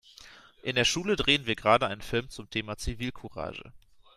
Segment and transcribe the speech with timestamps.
[0.63, 3.71] In der Schule drehen wir gerade einen Film zum Thema Zivilcourage.